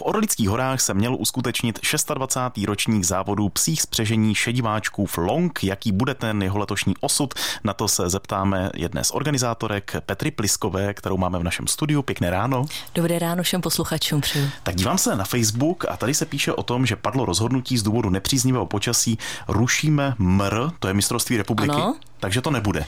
V 0.00 0.02
Orlických 0.06 0.48
horách 0.48 0.80
se 0.80 0.94
měl 0.94 1.14
uskutečnit 1.14 1.80
26. 2.14 2.66
ročník 2.66 3.04
závodu 3.04 3.48
psích 3.48 3.82
spřežení 3.82 4.34
šediváčků 4.34 5.06
v 5.06 5.18
Long. 5.18 5.64
Jaký 5.64 5.92
bude 5.92 6.14
ten 6.14 6.42
jeho 6.42 6.58
letošní 6.58 6.94
osud? 7.00 7.34
Na 7.64 7.72
to 7.72 7.88
se 7.88 8.10
zeptáme 8.10 8.70
jedné 8.74 9.04
z 9.04 9.10
organizátorek 9.10 9.96
Petry 10.06 10.30
Pliskové, 10.30 10.94
kterou 10.94 11.16
máme 11.16 11.38
v 11.38 11.42
našem 11.42 11.66
studiu. 11.66 12.02
Pěkné 12.02 12.30
ráno. 12.30 12.66
Dobré 12.94 13.18
ráno 13.18 13.42
všem 13.42 13.60
posluchačům 13.60 14.20
přeju. 14.20 14.48
Tak 14.62 14.74
dívám 14.74 14.98
se 14.98 15.16
na 15.16 15.24
Facebook 15.24 15.84
a 15.88 15.96
tady 15.96 16.14
se 16.14 16.26
píše 16.26 16.52
o 16.52 16.62
tom, 16.62 16.86
že 16.86 16.96
padlo 16.96 17.24
rozhodnutí 17.24 17.78
z 17.78 17.82
důvodu 17.82 18.10
nepříznivého 18.10 18.66
počasí. 18.66 19.18
Rušíme 19.48 20.14
MR, 20.18 20.70
to 20.78 20.88
je 20.88 20.94
mistrovství 20.94 21.36
republiky. 21.36 21.74
Ano. 21.74 21.96
Takže 22.20 22.40
to 22.40 22.50
nebude. 22.50 22.86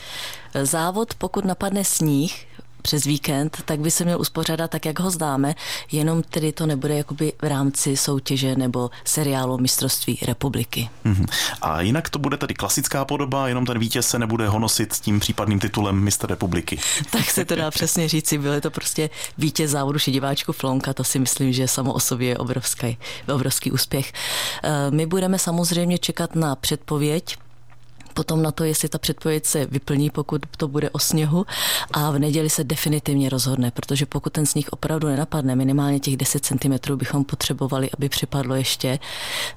Závod, 0.62 1.14
pokud 1.14 1.44
napadne 1.44 1.84
sníh, 1.84 2.46
přes 2.82 3.04
víkend, 3.04 3.62
tak 3.64 3.80
by 3.80 3.90
se 3.90 4.04
měl 4.04 4.20
uspořádat 4.20 4.70
tak, 4.70 4.86
jak 4.86 5.00
ho 5.00 5.10
známe, 5.10 5.54
jenom 5.92 6.22
tedy 6.22 6.52
to 6.52 6.66
nebude 6.66 6.96
jakoby 6.96 7.32
v 7.42 7.46
rámci 7.46 7.96
soutěže 7.96 8.56
nebo 8.56 8.90
seriálu 9.04 9.58
mistrovství 9.58 10.18
republiky. 10.26 10.90
Mm-hmm. 11.04 11.26
A 11.62 11.80
jinak 11.80 12.10
to 12.10 12.18
bude 12.18 12.36
tedy 12.36 12.54
klasická 12.54 13.04
podoba, 13.04 13.48
jenom 13.48 13.66
ten 13.66 13.78
vítěz 13.78 14.08
se 14.08 14.18
nebude 14.18 14.48
honosit 14.48 14.92
s 14.92 15.00
tím 15.00 15.20
případným 15.20 15.58
titulem 15.58 16.00
mistr 16.00 16.28
republiky. 16.28 16.78
tak 17.10 17.30
se 17.30 17.44
to 17.44 17.56
dá 17.56 17.70
přesně 17.70 18.08
říci, 18.08 18.38
bylo 18.38 18.60
to 18.60 18.70
prostě 18.70 19.10
vítěz 19.38 19.70
závodu 19.70 19.98
šidiváčku 19.98 20.52
Flonka, 20.52 20.94
to 20.94 21.04
si 21.04 21.18
myslím, 21.18 21.52
že 21.52 21.68
samo 21.68 21.92
o 21.92 22.00
sobě 22.00 22.28
je 22.28 22.38
obrovský, 22.38 22.98
obrovský 23.34 23.72
úspěch. 23.72 24.12
Eh, 24.62 24.90
my 24.90 25.06
budeme 25.06 25.38
samozřejmě 25.38 25.98
čekat 25.98 26.34
na 26.34 26.56
předpověď 26.56 27.36
potom 28.12 28.42
na 28.42 28.52
to, 28.52 28.64
jestli 28.64 28.88
ta 28.88 28.98
předpověď 28.98 29.46
se 29.46 29.66
vyplní, 29.66 30.10
pokud 30.10 30.46
to 30.56 30.68
bude 30.68 30.90
o 30.90 30.98
sněhu 30.98 31.46
a 31.92 32.10
v 32.10 32.18
neděli 32.18 32.50
se 32.50 32.64
definitivně 32.64 33.28
rozhodne, 33.28 33.70
protože 33.70 34.06
pokud 34.06 34.32
ten 34.32 34.46
sníh 34.46 34.68
opravdu 34.68 35.08
nenapadne, 35.08 35.56
minimálně 35.56 36.00
těch 36.00 36.16
10 36.16 36.44
cm 36.44 36.96
bychom 36.96 37.24
potřebovali, 37.24 37.90
aby 37.98 38.08
připadlo 38.08 38.54
ještě, 38.54 38.98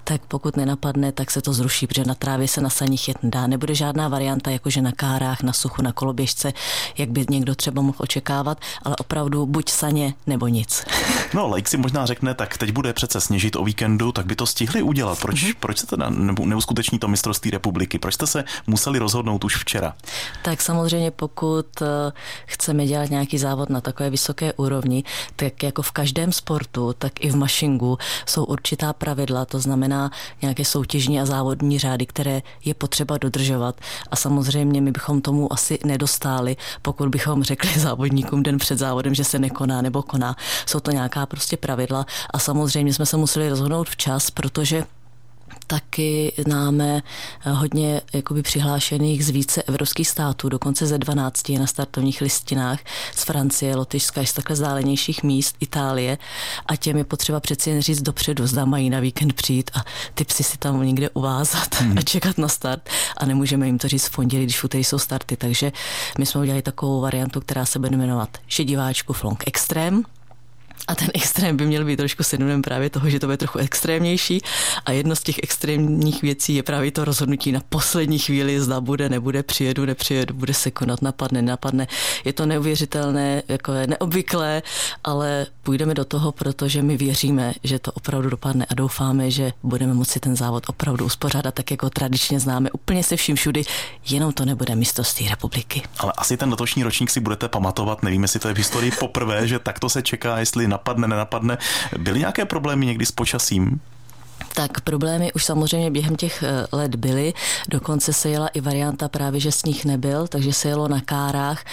tak 0.04 0.22
pokud 0.28 0.58
nenapadne, 0.58 1.12
tak 1.12 1.32
se 1.32 1.42
to 1.42 1.54
zruší, 1.54 1.88
protože 1.88 2.04
na 2.06 2.16
trávě 2.16 2.48
se 2.48 2.62
na 2.62 2.70
saních 2.70 3.08
jet 3.08 3.18
dá. 3.24 3.48
Nebude 3.48 3.76
žádná 3.76 4.08
varianta, 4.08 4.52
jakože 4.52 4.82
na 4.82 4.92
kárách, 4.92 5.44
na 5.44 5.54
suchu, 5.54 5.82
na 5.82 5.92
koloběžce, 5.92 6.54
jak 6.98 7.10
by 7.10 7.26
někdo 7.30 7.56
třeba 7.56 7.82
mohl 7.82 7.98
očekávat, 7.98 8.58
ale 8.84 8.96
opravdu 8.96 9.46
buď 9.46 9.70
saně 9.70 10.14
nebo 10.28 10.48
nic. 10.48 10.86
No, 11.34 11.56
like 11.56 11.70
si 11.70 11.78
možná 11.78 12.06
řekne, 12.06 12.34
tak 12.34 12.58
teď 12.58 12.72
bude 12.72 12.94
přece 12.94 13.22
sněžit 13.22 13.56
o 13.56 13.64
víkendu, 13.64 14.12
tak 14.12 14.26
by 14.26 14.36
to 14.36 14.46
stihli 14.46 14.82
udělat. 14.82 15.20
Proč, 15.20 15.44
mm-hmm. 15.44 15.56
proč 15.60 15.78
se 15.78 15.88
teda 15.88 16.10
neuskuteční 16.46 17.00
to 17.00 17.08
mistrovství 17.08 17.52
republiky? 17.52 18.00
Proč 18.00 18.14
jste 18.14 18.28
se 18.28 18.44
museli 18.68 19.00
rozhodnout 19.00 19.44
už 19.44 19.58
včera? 19.58 19.94
Tak 20.42 20.62
samozřejmě, 20.62 21.12
pokud 21.12 21.82
eh, 21.82 21.86
chceme 22.46 22.86
dělat 22.86 23.10
nějaký 23.10 23.38
závod 23.38 23.70
na 23.70 23.82
takové 23.82 24.10
vysoké 24.10 24.54
úrovni, 24.54 25.04
tak 25.36 25.64
jako 25.64 25.82
v 25.82 25.92
každém 25.92 26.32
sportu, 26.32 26.94
tak 26.98 27.26
i 27.26 27.30
v 27.30 27.36
mašingu 27.36 27.98
jsou 28.26 28.44
určitá 28.44 28.94
pravidla, 28.94 29.46
to 29.46 29.60
znamená 29.60 30.12
nějaké 30.42 30.66
soutěžní 30.66 31.22
a 31.22 31.26
závodní 31.26 31.80
řády, 31.80 32.06
které 32.06 32.42
je 32.66 32.74
potřeba 32.74 33.18
dodržovat. 33.18 33.76
A 34.12 34.16
samozřejmě 34.16 34.82
my 34.82 34.92
bychom 34.92 35.22
tomu 35.22 35.54
asi 35.54 35.80
nedostáli, 35.86 36.58
pokud 36.82 37.10
bychom 37.10 37.44
řekli 37.44 37.80
závodníkům 37.80 38.44
den 38.44 38.58
před 38.58 38.80
závodem, 38.80 39.16
že 39.16 39.24
se 39.24 39.40
nekoná 39.40 39.82
nebo 39.82 40.04
koná. 40.04 40.36
Jsou 40.66 40.80
to 40.80 40.92
nějaká 40.92 41.26
prostě 41.26 41.58
pravidla 41.58 42.06
a 42.34 42.40
samozřejmě 42.40 42.94
jsme 42.94 43.06
se 43.06 43.18
museli 43.18 43.50
rozhodnout 43.50 43.90
včas, 43.90 44.32
protože 44.32 44.84
taky 45.68 46.34
známe 46.38 47.02
eh, 47.46 47.52
hodně 47.52 48.02
jakoby 48.14 48.42
přihlášených 48.42 49.26
z 49.26 49.30
více 49.30 49.64
evropských 49.64 50.08
států, 50.08 50.50
dokonce 50.50 50.86
ze 50.86 50.98
12 50.98 51.50
na 51.50 51.68
startovních 51.68 52.22
listinách 52.22 52.80
z 53.16 53.24
Francie, 53.24 53.76
Lotyšska, 53.76 54.26
z 54.26 54.34
takhle 54.34 54.56
zálenějších 54.56 55.24
míst, 55.24 55.56
Itálie. 55.60 56.18
A 56.66 56.76
těm 56.76 56.98
je 56.98 57.04
potřeba 57.04 57.40
přeci 57.40 57.70
jen 57.70 57.82
říct 57.82 58.02
dopředu, 58.02 58.48
zda 58.48 58.66
mají 58.66 58.90
na 58.90 59.00
víkend 59.00 59.34
přijít 59.34 59.72
a 59.74 59.84
ty 60.14 60.26
psy 60.26 60.44
si 60.44 60.58
tam 60.58 60.86
někde 60.86 61.10
uvázat 61.10 61.76
hmm. 61.76 61.98
a 61.98 62.02
čekat 62.02 62.38
na 62.38 62.48
start. 62.48 62.90
A 63.18 63.26
nemůžeme 63.26 63.66
jim 63.66 63.78
to 63.78 63.88
říct 63.88 64.06
v 64.06 64.16
pondělí, 64.16 64.44
když 64.44 64.64
u 64.64 64.68
jsou 64.74 65.00
starty, 65.00 65.38
takže 65.38 65.72
my 66.20 66.26
jsme 66.26 66.42
udělali 66.42 66.62
takovou 66.62 67.02
variantu, 67.02 67.42
která 67.42 67.66
se 67.66 67.80
bude 67.80 67.98
jmenovat 67.98 68.38
šediváčku 68.48 69.14
Flonk 69.14 69.44
Extreme, 69.48 70.02
a 70.88 70.96
ten 70.96 71.08
extrém 71.14 71.58
by 71.58 71.66
měl 71.66 71.86
být 71.86 71.98
trošku 71.98 72.24
synonymem 72.24 72.62
právě 72.62 72.90
toho, 72.90 73.10
že 73.10 73.20
to 73.20 73.28
bude 73.28 73.38
trochu 73.38 73.60
extrémnější. 73.60 74.42
A 74.86 74.92
jedno 74.92 75.16
z 75.16 75.24
těch 75.24 75.40
extrémních 75.44 76.22
věcí 76.22 76.56
je 76.56 76.64
právě 76.64 76.92
to 76.92 77.06
rozhodnutí 77.06 77.52
na 77.52 77.62
poslední 77.70 78.20
chvíli, 78.20 78.62
zda 78.62 78.82
bude, 78.82 79.10
nebude, 79.10 79.44
přijedu, 79.44 79.86
nepřijedu, 79.86 80.34
bude 80.34 80.54
se 80.54 80.72
konat, 80.72 81.02
napadne, 81.02 81.42
napadne. 81.42 81.88
Je 82.26 82.34
to 82.34 82.46
neuvěřitelné, 82.46 83.44
jako 83.48 83.74
je 83.74 83.88
neobvyklé, 83.88 84.62
ale 85.04 85.48
půjdeme 85.64 85.94
do 85.94 86.06
toho, 86.06 86.32
protože 86.32 86.82
my 86.82 86.98
věříme, 86.98 87.54
že 87.64 87.80
to 87.80 87.92
opravdu 87.92 88.30
dopadne 88.30 88.66
a 88.70 88.74
doufáme, 88.74 89.32
že 89.32 89.54
budeme 89.64 89.94
moci 89.94 90.20
ten 90.20 90.36
závod 90.36 90.64
opravdu 90.68 91.06
uspořádat 91.06 91.54
tak, 91.54 91.72
jako 91.72 91.90
tradičně 91.90 92.40
známe, 92.40 92.72
úplně 92.72 93.04
se 93.04 93.16
vším 93.16 93.36
všudy, 93.36 93.64
jenom 94.10 94.34
to 94.34 94.46
nebude 94.46 94.76
mistrovství 94.76 95.30
republiky. 95.30 95.84
Ale 96.00 96.14
asi 96.18 96.38
ten 96.38 96.50
letošní 96.50 96.84
ročník 96.84 97.10
si 97.10 97.20
budete 97.20 97.48
pamatovat, 97.50 98.04
nevím, 98.04 98.22
jestli 98.22 98.40
to 98.40 98.48
je 98.48 98.54
v 98.54 98.58
historii 98.58 98.92
poprvé, 99.00 99.48
že 99.48 99.60
takto 99.60 99.90
se 99.90 100.02
čeká, 100.02 100.40
jestli 100.40 100.65
napadne, 100.68 101.08
nenapadne. 101.08 101.58
Byly 101.98 102.20
nějaké 102.20 102.46
problémy 102.46 102.86
někdy 102.86 103.06
s 103.06 103.12
počasím? 103.12 103.82
Tak 104.56 104.82
problémy 104.82 105.34
už 105.34 105.46
samozřejmě 105.46 105.92
během 105.92 106.16
těch 106.16 106.44
eh, 106.44 106.68
let 106.72 106.96
byly. 106.96 107.34
Dokonce 107.70 108.14
se 108.14 108.30
jela 108.30 108.48
i 108.48 108.62
varianta 108.62 109.08
právě, 109.10 109.40
že 109.40 109.52
sníh 109.52 109.86
nebyl, 109.86 110.28
takže 110.28 110.54
se 110.54 110.68
jelo 110.68 110.88
na 110.88 111.02
kárách 111.02 111.64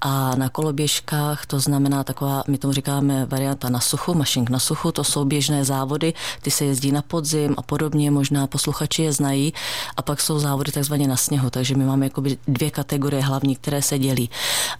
a 0.00 0.34
na 0.34 0.48
koloběžkách, 0.48 1.46
to 1.46 1.60
znamená 1.60 2.04
taková, 2.04 2.42
my 2.48 2.58
tomu 2.58 2.72
říkáme 2.72 3.26
varianta 3.26 3.68
na 3.68 3.80
suchu, 3.80 4.14
mašink 4.14 4.50
na 4.50 4.58
suchu, 4.58 4.92
to 4.92 5.04
jsou 5.04 5.24
běžné 5.24 5.64
závody, 5.64 6.14
ty 6.42 6.50
se 6.50 6.64
jezdí 6.64 6.92
na 6.92 7.02
podzim 7.02 7.54
a 7.56 7.62
podobně, 7.62 8.10
možná 8.10 8.46
posluchači 8.46 9.02
je 9.02 9.12
znají 9.12 9.54
a 9.96 10.02
pak 10.02 10.20
jsou 10.20 10.38
závody 10.38 10.72
takzvaně 10.72 11.08
na 11.08 11.16
sněhu, 11.16 11.50
takže 11.50 11.74
my 11.74 11.84
máme 11.84 12.06
jakoby 12.06 12.38
dvě 12.48 12.70
kategorie 12.70 13.22
hlavní, 13.22 13.56
které 13.56 13.82
se 13.82 13.98
dělí. 13.98 14.30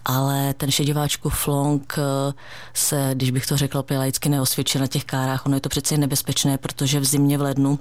Ale 0.05 0.53
ten 0.53 0.71
šediváčku 0.71 1.29
flonk 1.29 1.95
eh, 1.97 2.33
se, 2.73 3.11
když 3.13 3.31
bych 3.31 3.45
to 3.45 3.57
řekla 3.57 3.83
laicky, 3.97 4.29
neosvědčil 4.29 4.81
na 4.81 4.87
těch 4.87 5.05
kárách, 5.05 5.45
ono 5.45 5.55
je 5.55 5.61
to 5.61 5.69
přece 5.69 5.97
nebezpečné, 5.97 6.57
protože 6.57 6.99
v 6.99 7.05
zimě 7.05 7.37
v 7.37 7.52
lednu 7.53 7.79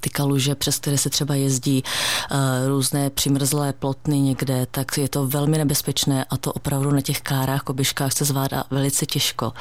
ty 0.00 0.10
kaluže, 0.10 0.54
přes 0.54 0.78
které 0.78 0.98
se 0.98 1.10
třeba 1.10 1.34
jezdí 1.34 1.82
uh, 1.82 2.38
různé 2.68 3.10
přimrzlé 3.10 3.72
plotny 3.72 4.20
někde, 4.20 4.66
tak 4.70 4.98
je 4.98 5.08
to 5.08 5.26
velmi 5.26 5.58
nebezpečné 5.58 6.24
a 6.24 6.36
to 6.36 6.52
opravdu 6.52 6.90
na 6.90 7.00
těch 7.00 7.20
kárách, 7.20 7.62
kobiškách 7.62 8.12
se 8.12 8.24
zvládá 8.24 8.64
velice 8.70 9.06
těžko. 9.06 9.52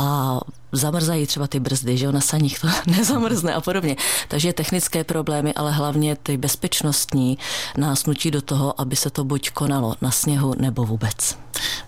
A 0.00 0.40
zamrzají 0.72 1.26
třeba 1.26 1.46
ty 1.46 1.60
brzdy, 1.60 1.96
že 1.96 2.04
jo, 2.04 2.12
na 2.12 2.20
saních 2.20 2.60
to 2.60 2.68
nezamrzne 2.86 3.54
a 3.54 3.60
podobně. 3.60 3.96
Takže 4.28 4.52
technické 4.52 5.04
problémy, 5.04 5.54
ale 5.54 5.72
hlavně 5.72 6.16
ty 6.16 6.36
bezpečnostní 6.36 7.38
nás 7.76 8.06
nutí 8.06 8.30
do 8.30 8.42
toho, 8.42 8.80
aby 8.80 8.96
se 8.96 9.10
to 9.10 9.24
buď 9.24 9.50
konalo 9.50 9.94
na 10.00 10.10
sněhu 10.10 10.54
nebo 10.58 10.84
vůbec. 10.84 11.38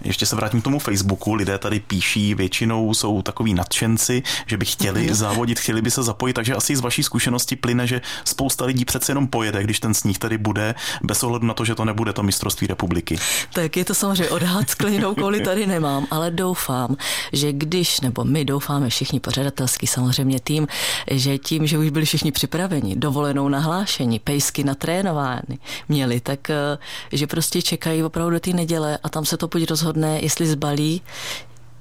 Ještě 0.04 0.26
se 0.26 0.36
vrátím 0.36 0.60
k 0.60 0.64
tomu 0.64 0.78
Facebooku. 0.78 1.34
Lidé 1.34 1.58
tady 1.58 1.80
píší, 1.80 2.34
většinou 2.34 2.94
jsou 2.94 3.22
takový 3.22 3.54
nadšenci, 3.54 4.22
že 4.46 4.56
by 4.56 4.64
chtěli 4.64 5.06
mm. 5.06 5.14
závodit, 5.14 5.60
chtěli 5.60 5.82
by 5.82 5.90
se 5.90 6.02
zapojit, 6.02 6.32
takže 6.32 6.54
asi 6.54 6.76
z 6.76 6.80
vaší 6.80 7.02
zkušenosti 7.02 7.56
plyne, 7.56 7.86
že 7.86 8.00
spousta 8.24 8.64
lidí 8.64 8.84
přece 8.84 9.10
jenom 9.10 9.26
pojede, 9.26 9.62
když 9.62 9.80
ten 9.80 9.94
sníh 9.94 10.18
tady 10.18 10.38
bude, 10.38 10.74
bez 11.02 11.22
ohledu 11.22 11.46
na 11.46 11.54
to, 11.54 11.64
že 11.64 11.74
to 11.74 11.84
nebude 11.84 12.12
to 12.12 12.22
mistrovství 12.22 12.66
republiky. 12.66 13.18
Tak 13.52 13.76
je 13.76 13.84
to 13.84 13.94
samozřejmě 13.94 14.28
odhad 14.28 14.70
skleněnou 14.70 15.14
kouli 15.14 15.40
tady 15.40 15.66
nemám, 15.66 16.06
ale 16.10 16.30
doufám, 16.30 16.96
že 17.32 17.52
když, 17.52 18.00
nebo 18.00 18.24
my 18.24 18.44
doufáme 18.44 18.71
všichni 18.88 19.20
pořadatelský 19.20 19.86
samozřejmě 19.86 20.40
tým, 20.40 20.66
že 21.10 21.38
tím, 21.38 21.66
že 21.66 21.78
už 21.78 21.90
byli 21.90 22.04
všichni 22.04 22.32
připraveni, 22.32 22.96
dovolenou 22.96 23.48
nahlášení, 23.48 24.18
pejsky 24.18 24.64
natrénovány 24.64 25.58
měli, 25.88 26.20
tak 26.20 26.50
eh, 26.50 26.78
že 27.12 27.26
prostě 27.26 27.62
čekají 27.62 28.02
opravdu 28.02 28.30
do 28.30 28.40
té 28.40 28.50
neděle 28.50 28.98
a 29.02 29.08
tam 29.08 29.24
se 29.24 29.36
to 29.36 29.48
buď 29.48 29.70
rozhodne, 29.70 30.20
jestli 30.20 30.46
zbalí 30.46 31.02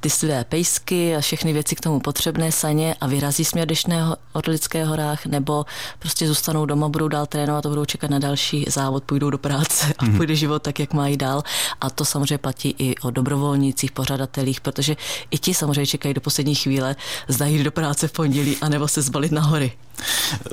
ty 0.01 0.09
své 0.09 0.44
pejsky 0.44 1.16
a 1.16 1.22
všechny 1.22 1.53
věci 1.53 1.75
k 1.75 1.81
tomu 1.81 2.00
potřebné 2.00 2.51
saně 2.51 2.95
a 3.01 3.07
vyrazí 3.07 3.45
směr 3.45 3.67
Dešného 3.67 4.17
Orlické 4.34 4.85
horách, 4.85 5.25
nebo 5.25 5.66
prostě 5.99 6.28
zůstanou 6.28 6.66
doma, 6.66 6.90
budou 6.90 7.08
dál 7.08 7.25
trénovat 7.25 7.66
a 7.66 7.70
budou 7.70 7.85
čekat 7.85 8.09
na 8.09 8.20
další 8.20 8.66
závod, 8.70 9.03
půjdou 9.03 9.29
do 9.29 9.37
práce 9.37 9.93
a 9.97 10.05
mm. 10.05 10.17
půjde 10.17 10.35
život 10.35 10.61
tak, 10.61 10.79
jak 10.79 10.93
mají 10.93 11.17
dál. 11.17 11.43
A 11.81 11.90
to 11.90 12.05
samozřejmě 12.05 12.37
platí 12.37 12.75
i 12.78 12.96
o 12.97 13.11
dobrovolnících, 13.11 13.91
pořadatelích, 13.91 14.61
protože 14.61 14.96
i 15.31 15.37
ti 15.37 15.53
samozřejmě 15.53 15.85
čekají 15.85 16.14
do 16.14 16.22
poslední 16.22 16.55
chvíle, 16.55 16.96
zda 17.28 17.46
jít 17.46 17.64
do 17.64 17.72
práce 17.72 18.08
v 18.08 18.11
pondělí, 18.11 18.58
anebo 18.61 18.87
se 18.87 19.02
zbalit 19.02 19.31
na 19.31 19.41
hory. 19.41 19.72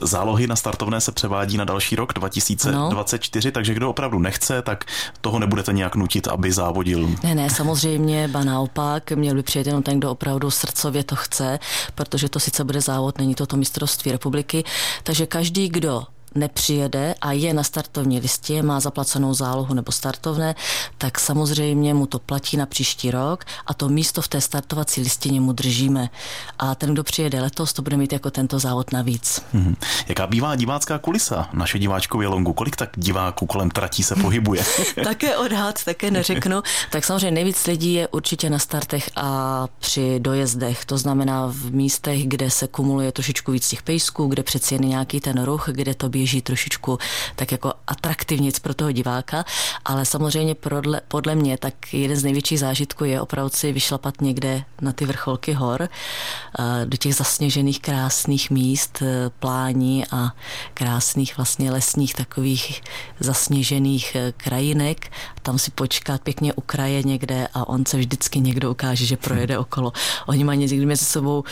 Zálohy 0.02 0.46
na 0.46 0.56
startovné 0.56 1.00
se 1.00 1.12
převádí 1.12 1.56
na 1.56 1.64
další 1.64 1.96
rok 1.96 2.12
2024, 2.12 3.48
no. 3.48 3.52
takže 3.52 3.74
kdo 3.74 3.90
opravdu 3.90 4.18
nechce, 4.18 4.62
tak 4.62 4.84
toho 5.20 5.38
nebudete 5.38 5.72
nějak 5.72 5.96
nutit, 5.96 6.28
aby 6.28 6.52
závodil. 6.52 7.08
Ne, 7.22 7.34
ne, 7.34 7.50
samozřejmě, 7.50 8.28
ba 8.28 8.44
naopak, 8.44 9.12
měl 9.12 9.34
by 9.34 9.42
přijet 9.42 9.66
jenom 9.66 9.82
ten, 9.82 9.98
kdo 9.98 10.10
opravdu 10.10 10.50
srdcově 10.50 11.04
to 11.04 11.16
chce, 11.16 11.58
protože 11.94 12.28
to 12.28 12.40
sice 12.40 12.64
bude 12.64 12.80
závod, 12.80 13.18
není 13.18 13.34
to 13.34 13.46
to 13.46 13.56
mistrovství 13.56 14.12
republiky, 14.12 14.64
takže 15.02 15.26
každý, 15.26 15.68
kdo 15.68 16.02
nepřijede 16.34 17.14
a 17.20 17.32
je 17.32 17.54
na 17.54 17.62
startovní 17.62 18.20
listě, 18.20 18.62
má 18.62 18.80
zaplacenou 18.80 19.34
zálohu 19.34 19.74
nebo 19.74 19.92
startovné, 19.92 20.54
tak 20.98 21.20
samozřejmě 21.20 21.94
mu 21.94 22.06
to 22.06 22.18
platí 22.18 22.56
na 22.56 22.66
příští 22.66 23.10
rok 23.10 23.44
a 23.66 23.74
to 23.74 23.88
místo 23.88 24.22
v 24.22 24.28
té 24.28 24.40
startovací 24.40 25.00
listině 25.00 25.40
mu 25.40 25.52
držíme. 25.52 26.10
A 26.58 26.74
ten, 26.74 26.92
kdo 26.92 27.04
přijede 27.04 27.40
letos, 27.40 27.72
to 27.72 27.82
bude 27.82 27.96
mít 27.96 28.12
jako 28.12 28.30
tento 28.30 28.58
závod 28.58 28.92
navíc. 28.92 29.42
Hmm. 29.52 29.76
Jaká 30.08 30.26
bývá 30.26 30.56
divácká 30.56 30.98
kulisa 30.98 31.48
naše 31.52 31.78
diváčkově 31.78 32.28
longu? 32.28 32.52
Kolik 32.52 32.76
tak 32.76 32.90
diváků 32.96 33.46
kolem 33.46 33.70
tratí 33.70 34.02
se 34.02 34.14
pohybuje? 34.16 34.64
také 35.04 35.36
odhad, 35.36 35.84
také 35.84 36.10
neřeknu. 36.10 36.62
tak 36.90 37.04
samozřejmě 37.04 37.30
nejvíc 37.30 37.66
lidí 37.66 37.92
je 37.92 38.08
určitě 38.08 38.50
na 38.50 38.58
startech 38.58 39.10
a 39.16 39.66
při 39.78 40.20
dojezdech. 40.20 40.84
To 40.84 40.98
znamená 40.98 41.46
v 41.46 41.70
místech, 41.70 42.26
kde 42.26 42.50
se 42.50 42.68
kumuluje 42.68 43.12
trošičku 43.12 43.52
víc 43.52 43.68
těch 43.68 43.82
pejsků, 43.82 44.26
kde 44.26 44.42
přeci 44.42 44.74
jen 44.74 44.84
nějaký 44.84 45.20
ten 45.20 45.44
ruch, 45.44 45.68
kde 45.72 45.94
to 45.94 46.08
běží 46.18 46.42
trošičku 46.42 46.98
tak 47.36 47.52
jako 47.52 47.72
atraktivnic 47.86 48.58
pro 48.58 48.74
toho 48.74 48.92
diváka, 48.92 49.44
ale 49.84 50.04
samozřejmě 50.04 50.54
podle, 50.54 51.00
podle 51.08 51.34
mě 51.34 51.58
tak 51.58 51.94
jeden 51.94 52.16
z 52.16 52.24
největších 52.24 52.60
zážitků 52.60 53.04
je 53.04 53.20
opravdu 53.20 53.50
si 53.54 53.72
vyšlapat 53.72 54.20
někde 54.20 54.64
na 54.80 54.92
ty 54.92 55.06
vrcholky 55.06 55.52
hor, 55.52 55.88
eh, 55.88 56.86
do 56.86 56.96
těch 56.96 57.14
zasněžených 57.14 57.80
krásných 57.80 58.50
míst, 58.50 59.02
eh, 59.02 59.30
plání 59.38 60.04
a 60.10 60.34
krásných 60.74 61.36
vlastně 61.36 61.70
lesních 61.70 62.14
takových 62.14 62.82
zasněžených 63.20 64.16
eh, 64.16 64.32
krajinek, 64.36 65.10
tam 65.48 65.58
si 65.58 65.70
počkat 65.70 66.20
pěkně 66.20 66.52
u 66.52 66.60
kraje 66.60 67.02
někde 67.02 67.48
a 67.54 67.68
on 67.68 67.86
se 67.86 67.96
vždycky 67.96 68.40
někdo 68.40 68.70
ukáže, 68.70 69.06
že 69.06 69.16
projede 69.16 69.58
okolo. 69.58 69.92
Oni 70.26 70.44
mají 70.44 70.58
někdy 70.58 70.86
mezi 70.86 71.04
sebou 71.04 71.44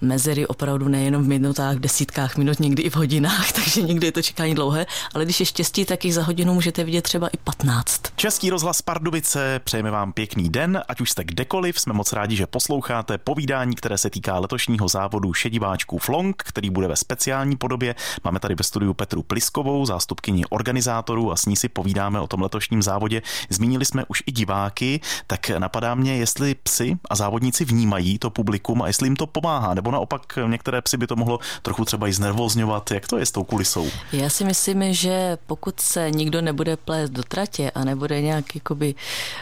mezery 0.00 0.46
opravdu 0.46 0.88
nejenom 0.88 1.22
v 1.24 1.28
minutách, 1.28 1.76
v 1.76 1.80
desítkách 1.80 2.36
minut, 2.36 2.60
někdy 2.60 2.82
i 2.82 2.90
v 2.90 2.96
hodinách, 2.96 3.52
takže 3.58 3.82
někdy 3.82 4.06
je 4.06 4.12
to 4.12 4.22
čekání 4.22 4.54
dlouhé, 4.54 4.86
ale 5.14 5.24
když 5.24 5.40
je 5.40 5.46
štěstí, 5.46 5.84
tak 5.84 6.04
jich 6.04 6.14
za 6.14 6.22
hodinu 6.22 6.54
můžete 6.54 6.84
vidět 6.84 7.02
třeba 7.02 7.28
i 7.28 7.36
15. 7.36 8.02
Český 8.16 8.50
rozhlas 8.50 8.82
Pardubice, 8.82 9.60
přejeme 9.64 9.90
vám 9.90 10.12
pěkný 10.12 10.48
den, 10.48 10.82
ať 10.88 11.00
už 11.00 11.10
jste 11.10 11.24
kdekoliv, 11.24 11.80
jsme 11.80 11.92
moc 11.92 12.12
rádi, 12.12 12.36
že 12.36 12.46
posloucháte 12.46 13.18
povídání, 13.18 13.74
které 13.74 13.98
se 13.98 14.10
týká 14.10 14.38
letošního 14.38 14.88
závodu 14.88 15.34
šediváčků 15.34 15.98
Flong, 15.98 16.42
který 16.46 16.70
bude 16.70 16.88
ve 16.88 16.96
speciální 16.96 17.56
podobě. 17.56 17.94
Máme 18.24 18.40
tady 18.40 18.54
ve 18.54 18.64
studiu 18.64 18.94
Petru 18.94 19.22
Pliskovou, 19.22 19.86
zástupkyni 19.86 20.44
organizátorů 20.50 21.32
a 21.32 21.36
s 21.36 21.46
ní 21.46 21.56
si 21.56 21.68
povídáme 21.68 22.20
o 22.20 22.26
tom 22.26 22.42
letošním 22.42 22.82
závodě. 22.82 23.22
Zmínili 23.48 23.84
jsme 23.84 24.04
už 24.08 24.22
i 24.26 24.32
diváky, 24.32 25.00
tak 25.26 25.50
napadá 25.50 25.94
mě, 25.94 26.16
jestli 26.16 26.54
psy 26.54 26.98
a 27.10 27.16
závodníci 27.16 27.64
vnímají 27.64 28.18
to 28.18 28.30
publikum 28.30 28.82
a 28.82 28.86
jestli 28.86 29.06
jim 29.06 29.16
to 29.16 29.26
pomáhá, 29.26 29.74
nebo 29.74 29.90
naopak 29.90 30.38
některé 30.46 30.82
psy 30.82 30.96
by 30.96 31.06
to 31.06 31.16
mohlo 31.16 31.38
trochu 31.62 31.84
třeba 31.84 32.08
i 32.08 32.12
znervozňovat. 32.12 32.90
Jak 32.90 33.06
to 33.06 33.18
je 33.18 33.26
s 33.26 33.32
tou 33.32 33.44
kulisou? 33.44 33.88
Já 34.12 34.28
si 34.28 34.44
myslím, 34.44 34.94
že 34.94 35.38
pokud 35.46 35.80
se 35.80 36.10
nikdo 36.10 36.40
nebude 36.40 36.76
plést 36.76 37.10
do 37.10 37.22
tratě 37.22 37.70
a 37.70 37.84
nebude 37.84 38.20
nějak 38.20 38.54
jakoby, 38.54 38.94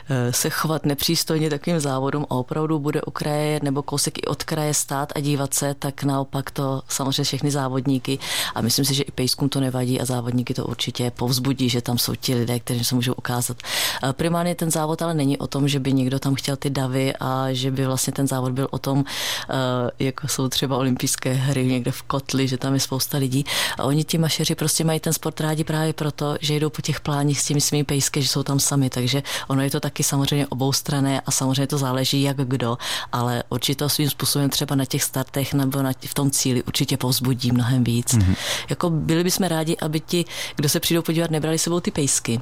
eh, 0.09 0.33
se 0.33 0.51
chovat 0.51 0.87
nepřístojně 0.87 1.51
takovým 1.51 1.81
závodům 1.81 2.27
a 2.31 2.35
opravdu 2.35 2.79
bude 2.79 3.03
u 3.03 3.11
kraje 3.11 3.61
nebo 3.62 3.83
kousek 3.83 4.19
i 4.19 4.23
od 4.23 4.44
kraje 4.44 4.75
stát 4.75 5.12
a 5.17 5.21
dívat 5.21 5.55
se, 5.55 5.75
tak 5.75 6.05
naopak 6.05 6.51
to 6.51 6.83
samozřejmě 6.89 7.25
všechny 7.25 7.51
závodníky 7.51 8.19
a 8.55 8.61
myslím 8.61 8.85
si, 8.85 8.94
že 8.94 9.03
i 9.03 9.11
pejskům 9.11 9.49
to 9.49 9.61
nevadí 9.61 10.01
a 10.01 10.05
závodníky 10.05 10.55
to 10.55 10.65
určitě 10.65 11.11
povzbudí, 11.11 11.69
že 11.69 11.83
tam 11.83 11.99
jsou 11.99 12.15
ti 12.15 12.35
lidé, 12.35 12.61
kteří 12.61 12.85
se 12.85 12.94
můžou 12.94 13.12
ukázat. 13.12 13.56
Eh, 14.03 14.13
primárně 14.13 14.55
ten 14.55 14.71
závod 14.71 15.03
ale 15.03 15.15
není 15.15 15.39
o 15.39 15.47
tom, 15.47 15.69
že 15.69 15.81
by 15.81 15.93
někdo 15.93 16.19
tam 16.19 16.35
chtěl 16.35 16.57
ty 16.57 16.71
davy 16.71 17.13
a 17.21 17.47
že 17.53 17.71
by 17.71 17.87
vlastně 17.87 18.13
ten 18.13 18.27
závod 18.27 18.53
byl 18.53 18.69
o 18.71 18.79
tom, 18.79 19.05
eh, 19.51 20.05
jako 20.05 20.29
jsou 20.29 20.49
třeba 20.49 20.77
olympijské 20.77 21.33
hry 21.33 21.67
někde 21.67 21.91
v 21.91 22.03
kotli, 22.03 22.49
že 22.49 22.59
tam 22.59 22.75
je 22.75 22.81
spousta 22.81 23.19
lidí 23.19 23.45
a 23.79 23.85
oni 23.85 24.05
ti 24.05 24.19
mašeři 24.19 24.55
prostě 24.55 24.85
mají 24.85 25.01
ten 25.01 25.13
sport 25.13 25.41
rádi 25.41 25.65
právě 25.65 25.93
proto, 25.93 26.37
že 26.41 26.55
jdou 26.55 26.71
po 26.71 26.83
těch 26.83 27.01
pláních 27.01 27.41
s 27.41 27.45
těmi 27.45 27.61
svými 27.61 27.85
pejsky, 27.85 28.23
že 28.23 28.29
jsou 28.29 28.43
tam 28.43 28.61
sami, 28.61 28.91
takže 28.91 29.23
ono 29.49 29.63
je 29.63 29.71
to 29.71 29.81
taky 29.81 30.03
samozřejmě 30.03 30.47
oboustranné 30.47 31.21
a 31.21 31.31
samozřejmě 31.31 31.67
to 31.67 31.79
záleží 31.79 32.23
jak 32.23 32.37
kdo, 32.37 32.79
ale 33.13 33.43
určitě 33.49 33.89
svým 33.89 34.11
způsobem 34.11 34.51
třeba 34.51 34.75
na 34.75 34.85
těch 34.85 35.03
startech 35.03 35.55
nebo 35.55 35.83
na, 35.83 35.93
v 36.07 36.15
tom 36.15 36.31
cíli 36.31 36.63
určitě 36.63 36.97
povzbudí 36.97 37.53
mnohem 37.53 37.85
víc. 37.85 38.15
Mm-hmm. 38.15 38.37
Jako 38.71 38.91
byli 38.91 39.25
bychom 39.25 39.47
rádi, 39.47 39.77
aby 39.77 40.01
ti, 40.01 40.25
kdo 40.57 40.69
se 40.69 40.81
přijdou 40.81 41.03
podívat, 41.03 41.31
nebrali 41.31 41.59
sebou 41.59 41.81
ty 41.81 41.91
pejsky, 41.91 42.41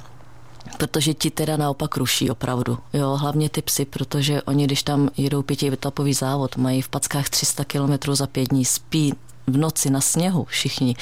protože 0.78 1.14
ti 1.14 1.30
teda 1.30 1.56
naopak 1.56 1.96
ruší 1.96 2.30
opravdu. 2.30 2.78
Jo, 2.92 3.16
hlavně 3.16 3.48
ty 3.48 3.62
psy, 3.62 3.84
protože 3.84 4.42
oni, 4.42 4.64
když 4.64 4.82
tam 4.82 5.10
jedou 5.16 5.42
pětietapový 5.42 6.14
závod, 6.14 6.56
mají 6.56 6.82
v 6.82 6.88
packách 6.88 7.28
300 7.28 7.64
km 7.64 8.12
za 8.12 8.26
pět 8.26 8.48
dní, 8.48 8.64
spí 8.64 9.14
v 9.46 9.56
noci 9.56 9.90
na 9.90 10.00
sněhu 10.00 10.44
všichni. 10.44 10.96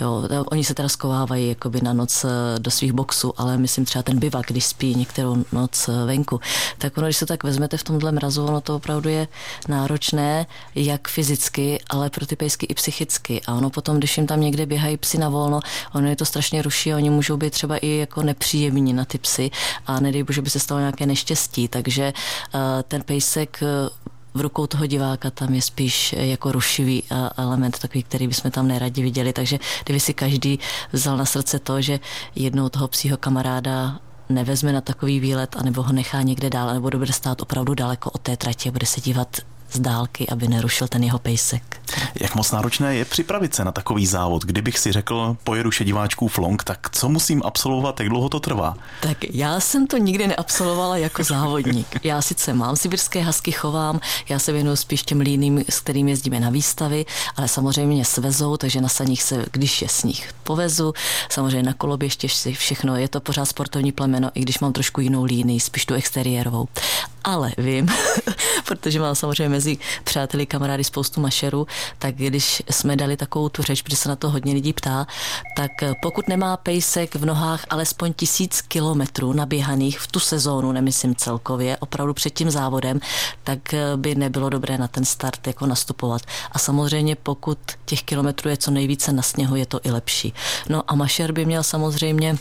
Jo, 0.00 0.28
oni 0.46 0.64
se 0.64 0.74
teda 0.74 0.88
skovávají 0.88 1.48
jakoby 1.48 1.80
na 1.80 1.92
noc 1.92 2.24
eh, 2.24 2.58
do 2.58 2.70
svých 2.70 2.92
boxů, 2.92 3.32
ale 3.36 3.58
myslím 3.58 3.84
třeba 3.84 4.02
ten 4.02 4.18
bivak, 4.18 4.46
když 4.46 4.66
spí 4.66 4.94
některou 4.94 5.44
noc 5.52 5.88
eh, 5.88 6.06
venku. 6.06 6.40
Tak 6.78 6.98
ono, 6.98 7.06
když 7.06 7.16
se 7.16 7.26
tak 7.26 7.44
vezmete 7.44 7.76
v 7.76 7.84
tomhle 7.84 8.12
mrazu, 8.12 8.44
ono 8.44 8.60
to 8.60 8.76
opravdu 8.76 9.08
je 9.08 9.28
náročné, 9.68 10.46
jak 10.74 11.08
fyzicky, 11.08 11.80
ale 11.90 12.10
pro 12.10 12.26
ty 12.26 12.36
pejsky 12.36 12.66
i 12.66 12.74
psychicky. 12.74 13.40
A 13.46 13.54
ono 13.54 13.70
potom, 13.70 13.98
když 13.98 14.16
jim 14.16 14.26
tam 14.26 14.40
někde 14.40 14.66
běhají 14.66 14.96
psy 14.96 15.18
na 15.18 15.28
volno, 15.28 15.60
ono 15.94 16.08
je 16.08 16.16
to 16.16 16.24
strašně 16.24 16.62
ruší, 16.62 16.94
oni 16.94 17.10
můžou 17.10 17.36
být 17.36 17.52
třeba 17.52 17.76
i 17.76 17.88
jako 17.88 18.22
nepříjemní 18.22 18.92
na 18.92 19.04
ty 19.04 19.18
psy 19.18 19.50
a 19.86 20.00
nedej 20.00 20.22
bože 20.22 20.42
by 20.42 20.50
se 20.50 20.60
stalo 20.60 20.80
nějaké 20.80 21.06
neštěstí. 21.06 21.68
Takže 21.68 22.12
uh, 22.54 22.60
ten 22.88 23.02
pejsek 23.02 23.60
v 24.34 24.40
rukou 24.40 24.66
toho 24.66 24.86
diváka 24.86 25.30
tam 25.30 25.54
je 25.54 25.62
spíš 25.62 26.12
jako 26.18 26.52
rušivý 26.52 27.02
element, 27.36 27.78
takový, 27.78 28.02
který 28.02 28.28
bychom 28.28 28.50
tam 28.50 28.68
neradi 28.68 29.02
viděli. 29.02 29.32
Takže 29.32 29.58
kdyby 29.84 30.00
si 30.00 30.14
každý 30.14 30.58
vzal 30.92 31.16
na 31.16 31.24
srdce 31.24 31.58
to, 31.58 31.82
že 31.82 32.00
jednou 32.34 32.68
toho 32.68 32.88
psího 32.88 33.16
kamaráda 33.16 34.00
nevezme 34.28 34.72
na 34.72 34.80
takový 34.80 35.20
výlet, 35.20 35.56
anebo 35.58 35.82
ho 35.82 35.92
nechá 35.92 36.22
někde 36.22 36.50
dál, 36.50 36.74
nebo 36.74 36.90
bude 36.90 37.12
stát 37.12 37.42
opravdu 37.42 37.74
daleko 37.74 38.10
od 38.10 38.20
té 38.20 38.36
trati 38.36 38.68
a 38.68 38.72
bude 38.72 38.86
se 38.86 39.00
dívat 39.00 39.36
z 39.70 39.80
dálky, 39.80 40.28
aby 40.28 40.48
nerušil 40.48 40.88
ten 40.88 41.04
jeho 41.04 41.18
pejsek. 41.18 41.77
Jak 42.20 42.34
moc 42.34 42.50
náročné 42.50 42.96
je 42.96 43.04
připravit 43.04 43.54
se 43.54 43.64
na 43.64 43.72
takový 43.72 44.06
závod? 44.06 44.44
Kdybych 44.44 44.78
si 44.78 44.92
řekl, 44.92 45.36
pojedu 45.44 45.70
šediváčků 45.70 46.28
flong, 46.28 46.64
tak 46.64 46.90
co 46.90 47.08
musím 47.08 47.42
absolvovat, 47.44 48.00
jak 48.00 48.08
dlouho 48.08 48.28
to 48.28 48.40
trvá? 48.40 48.76
Tak 49.00 49.18
já 49.30 49.60
jsem 49.60 49.86
to 49.86 49.96
nikdy 49.96 50.26
neabsolvovala 50.26 50.96
jako 50.96 51.24
závodník. 51.24 51.86
Já 52.04 52.22
sice 52.22 52.54
mám 52.54 52.76
sibirské 52.76 53.20
hasky, 53.20 53.52
chovám, 53.52 54.00
já 54.28 54.38
se 54.38 54.52
věnuju 54.52 54.76
spíš 54.76 55.02
těm 55.02 55.20
líným, 55.20 55.64
s 55.68 55.80
kterým 55.80 56.08
jezdíme 56.08 56.40
na 56.40 56.50
výstavy, 56.50 57.06
ale 57.36 57.48
samozřejmě 57.48 57.94
mě 57.94 58.04
svezou, 58.04 58.56
takže 58.56 58.80
na 58.80 58.88
saních 58.88 59.22
se, 59.22 59.44
když 59.52 59.82
je 59.82 59.88
sníh, 59.88 60.30
povezu. 60.44 60.92
Samozřejmě 61.30 61.62
na 61.62 61.72
koloběště 61.72 62.28
si 62.28 62.52
všechno, 62.54 62.96
je 62.96 63.08
to 63.08 63.20
pořád 63.20 63.44
sportovní 63.44 63.92
plemeno, 63.92 64.30
i 64.34 64.40
když 64.40 64.58
mám 64.58 64.72
trošku 64.72 65.00
jinou 65.00 65.24
línii, 65.24 65.60
spíš 65.60 65.86
tu 65.86 65.94
exteriérovou. 65.94 66.68
Ale 67.24 67.52
vím, 67.58 67.88
protože 68.64 69.00
mám 69.00 69.14
samozřejmě 69.14 69.48
mezi 69.48 69.78
přáteli, 70.04 70.46
kamarády 70.46 70.84
spoustu 70.84 71.20
mašerů, 71.20 71.66
tak 71.98 72.14
když 72.14 72.62
jsme 72.70 72.96
dali 72.96 73.16
takovou 73.16 73.48
tu 73.48 73.62
řeč, 73.62 73.82
protože 73.82 73.96
se 73.96 74.08
na 74.08 74.16
to 74.16 74.30
hodně 74.30 74.54
lidí 74.54 74.72
ptá, 74.72 75.06
tak 75.56 75.70
pokud 76.02 76.28
nemá 76.28 76.56
pejsek 76.56 77.14
v 77.14 77.24
nohách 77.24 77.64
alespoň 77.70 78.12
tisíc 78.12 78.60
kilometrů 78.60 79.32
naběhaných 79.32 80.00
v 80.00 80.06
tu 80.06 80.20
sezónu, 80.20 80.72
nemyslím 80.72 81.14
celkově, 81.14 81.76
opravdu 81.76 82.14
před 82.14 82.30
tím 82.30 82.50
závodem, 82.50 83.00
tak 83.44 83.74
by 83.96 84.14
nebylo 84.14 84.48
dobré 84.48 84.78
na 84.78 84.88
ten 84.88 85.04
start 85.04 85.46
jako 85.46 85.66
nastupovat. 85.66 86.22
A 86.52 86.58
samozřejmě 86.58 87.16
pokud 87.16 87.58
těch 87.84 88.02
kilometrů 88.02 88.50
je 88.50 88.56
co 88.56 88.70
nejvíce 88.70 89.12
na 89.12 89.22
sněhu, 89.22 89.56
je 89.56 89.66
to 89.66 89.80
i 89.84 89.90
lepší. 89.90 90.34
No 90.68 90.82
a 90.86 90.94
mašer 90.94 91.32
by 91.32 91.44
měl 91.44 91.62
samozřejmě 91.62 92.36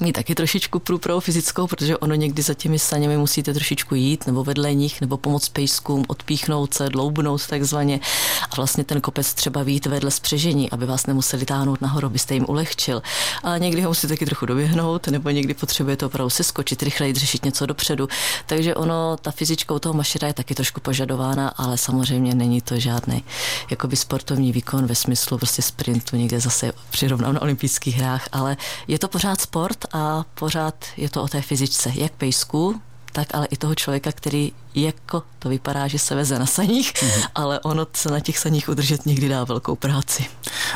mít 0.00 0.12
taky 0.12 0.34
trošičku 0.34 0.78
průpravu 0.78 1.20
fyzickou, 1.20 1.66
protože 1.66 1.98
ono 1.98 2.14
někdy 2.14 2.42
za 2.42 2.54
těmi 2.54 2.78
saněmi 2.78 3.16
musíte 3.16 3.54
trošičku 3.54 3.94
jít, 3.94 4.26
nebo 4.26 4.44
vedle 4.44 4.74
nich, 4.74 5.00
nebo 5.00 5.16
pomoct 5.16 5.48
pejskům, 5.48 6.04
odpíchnout 6.08 6.74
se, 6.74 6.88
dloubnout 6.88 7.46
takzvaně. 7.46 8.00
A 8.50 8.56
vlastně 8.56 8.84
ten 8.84 9.00
kopec 9.00 9.34
třeba 9.34 9.62
vít 9.62 9.86
vedle 9.86 10.10
spřežení, 10.10 10.70
aby 10.70 10.86
vás 10.86 11.06
nemuseli 11.06 11.44
táhnout 11.44 11.80
nahoru, 11.80 12.08
byste 12.08 12.34
jim 12.34 12.44
ulehčil. 12.48 13.02
A 13.42 13.58
někdy 13.58 13.82
ho 13.82 13.90
musíte 13.90 14.08
taky 14.08 14.26
trochu 14.26 14.46
doběhnout, 14.46 15.06
nebo 15.08 15.30
někdy 15.30 15.54
potřebujete 15.54 16.06
opravdu 16.06 16.30
se 16.30 16.44
skočit 16.44 16.82
rychleji, 16.82 17.14
řešit 17.14 17.44
něco 17.44 17.66
dopředu. 17.66 18.08
Takže 18.46 18.74
ono, 18.74 19.16
ta 19.16 19.30
fyzička 19.30 19.74
u 19.74 19.78
toho 19.78 19.92
mašera 19.92 20.28
je 20.28 20.34
taky 20.34 20.54
trošku 20.54 20.80
požadována, 20.80 21.48
ale 21.48 21.78
samozřejmě 21.78 22.34
není 22.34 22.60
to 22.60 22.78
žádný 22.78 23.24
jakoby 23.70 23.96
sportovní 23.96 24.52
výkon 24.52 24.86
ve 24.86 24.94
smyslu 24.94 25.38
prostě 25.38 25.62
sprintu 25.62 26.16
někde 26.16 26.40
zase 26.40 26.72
přirovnám 26.90 27.34
na 27.34 27.42
olympijských 27.42 27.96
hrách, 27.96 28.28
ale 28.32 28.56
je 28.88 28.98
to 28.98 29.08
pořád 29.08 29.40
sport 29.40 29.85
a 29.92 30.24
pořád 30.34 30.84
je 30.96 31.10
to 31.10 31.22
o 31.22 31.28
té 31.28 31.42
fyzičce, 31.42 31.92
jak 31.94 32.12
pejsku, 32.12 32.80
tak 33.12 33.34
ale 33.34 33.46
i 33.46 33.56
toho 33.56 33.74
člověka, 33.74 34.12
který 34.12 34.52
jako 34.74 35.22
to 35.38 35.48
vypadá, 35.48 35.86
že 35.86 35.98
se 35.98 36.14
veze 36.14 36.38
na 36.38 36.46
saních, 36.46 36.92
mm-hmm. 36.92 37.28
ale 37.34 37.60
ono 37.60 37.86
se 37.92 38.10
na 38.10 38.20
těch 38.20 38.38
saních 38.38 38.68
udržet 38.68 39.06
někdy 39.06 39.28
dá 39.28 39.44
velkou 39.44 39.76
práci. 39.76 40.26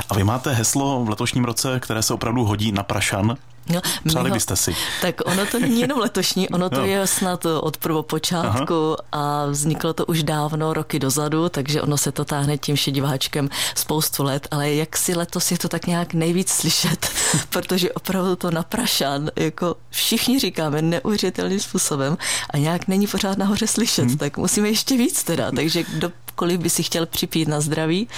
A 0.08 0.14
vy 0.14 0.24
máte 0.24 0.52
heslo 0.52 1.04
v 1.04 1.08
letošním 1.08 1.44
roce, 1.44 1.80
které 1.80 2.02
se 2.02 2.14
opravdu 2.14 2.44
hodí 2.44 2.72
na 2.72 2.82
Prašan. 2.82 3.36
No, 3.68 3.80
Přáli 4.06 4.30
byste 4.30 4.56
si. 4.56 4.76
Tak 5.02 5.14
ono 5.24 5.46
to 5.46 5.58
není 5.58 5.80
jenom 5.80 5.98
letošní, 5.98 6.48
ono 6.48 6.70
to 6.70 6.76
no. 6.80 6.86
je 6.86 7.06
snad 7.06 7.46
od 7.46 7.76
prvopočátku 7.76 8.96
Aha. 9.12 9.44
a 9.44 9.46
vzniklo 9.46 9.92
to 9.92 10.06
už 10.06 10.22
dávno, 10.22 10.72
roky 10.72 10.98
dozadu, 10.98 11.48
takže 11.48 11.82
ono 11.82 11.96
se 11.96 12.12
to 12.12 12.24
táhne 12.24 12.58
tím 12.58 12.76
šediváčkem 12.76 13.48
spoustu 13.74 14.22
let, 14.22 14.48
ale 14.50 14.74
jak 14.74 14.96
si 14.96 15.14
letos 15.14 15.50
je 15.50 15.58
to 15.58 15.68
tak 15.68 15.86
nějak 15.86 16.14
nejvíc 16.14 16.50
slyšet, 16.50 17.10
protože 17.48 17.92
opravdu 17.92 18.36
to 18.36 18.50
naprašan, 18.50 19.30
jako 19.36 19.76
všichni 19.90 20.38
říkáme 20.38 20.82
neuvěřitelným 20.82 21.60
způsobem 21.60 22.18
a 22.50 22.56
nějak 22.56 22.88
není 22.88 23.06
pořád 23.06 23.38
nahoře 23.38 23.66
slyšet, 23.66 24.04
hmm. 24.04 24.18
tak 24.18 24.36
musíme 24.36 24.68
ještě 24.68 24.96
víc 24.96 25.24
teda, 25.24 25.50
takže 25.50 25.84
kdokoliv 26.30 26.60
by 26.60 26.70
si 26.70 26.82
chtěl 26.82 27.06
připít 27.06 27.48
na 27.48 27.60
zdraví, 27.60 28.08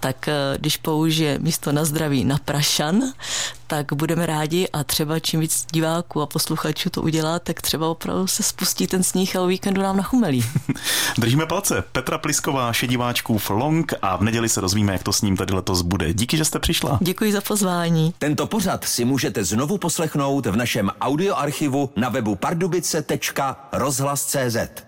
tak 0.00 0.28
eh, 0.28 0.32
když 0.58 0.76
použije 0.76 1.38
místo 1.38 1.72
na 1.72 1.84
zdraví 1.84 2.24
na 2.24 2.38
prašan, 2.44 3.02
tak 3.66 3.92
budeme 3.92 4.26
rádi 4.26 4.68
a 4.72 4.84
třeba 4.84 5.18
čím 5.18 5.40
víc 5.40 5.66
diváků 5.72 6.20
a 6.20 6.26
posluchačů 6.26 6.90
to 6.90 7.02
udělá, 7.02 7.38
tak 7.38 7.62
třeba 7.62 7.88
opravdu 7.88 8.26
se 8.26 8.42
spustí 8.42 8.86
ten 8.86 9.02
sníh 9.02 9.36
a 9.36 9.42
o 9.42 9.46
víkendu 9.46 9.82
nám 9.82 9.96
nachumelí. 9.96 10.44
Držíme 11.18 11.46
palce. 11.46 11.84
Petra 11.92 12.18
Plisková, 12.18 12.72
šediváčků 12.72 13.40
Long 13.50 13.92
a 14.02 14.16
v 14.16 14.22
neděli 14.22 14.48
se 14.48 14.60
dozvíme, 14.60 14.92
jak 14.92 15.02
to 15.02 15.12
s 15.12 15.22
ním 15.22 15.36
tady 15.36 15.54
letos 15.54 15.82
bude. 15.82 16.14
Díky, 16.14 16.36
že 16.36 16.44
jste 16.44 16.58
přišla. 16.58 16.98
Děkuji 17.00 17.32
za 17.32 17.40
pozvání. 17.40 18.14
Tento 18.18 18.46
pořad 18.46 18.84
si 18.84 19.04
můžete 19.04 19.44
znovu 19.44 19.78
poslechnout 19.78 20.46
v 20.46 20.56
našem 20.56 20.90
audioarchivu 21.00 21.90
na 21.96 22.08
webu 22.08 22.34
pardubice.rozhlas.cz. 22.34 24.85